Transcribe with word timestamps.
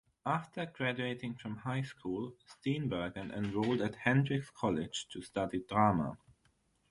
After 0.25 0.65
graduating 0.65 1.35
from 1.35 1.57
high 1.57 1.83
school, 1.83 2.33
Steenburgen 2.47 3.31
enrolled 3.31 3.81
at 3.81 3.93
Hendrix 3.97 4.49
College 4.49 5.05
to 5.11 5.21
study 5.21 5.59
drama. 5.69 6.17